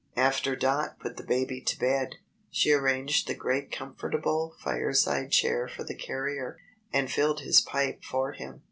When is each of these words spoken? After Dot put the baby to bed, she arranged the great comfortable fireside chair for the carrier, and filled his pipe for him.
After 0.17 0.55
Dot 0.55 0.97
put 0.99 1.17
the 1.17 1.23
baby 1.23 1.61
to 1.61 1.77
bed, 1.77 2.15
she 2.49 2.71
arranged 2.71 3.27
the 3.27 3.35
great 3.35 3.71
comfortable 3.71 4.55
fireside 4.57 5.31
chair 5.31 5.67
for 5.67 5.83
the 5.83 5.93
carrier, 5.93 6.57
and 6.91 7.11
filled 7.11 7.41
his 7.41 7.61
pipe 7.61 8.03
for 8.03 8.31
him. 8.31 8.59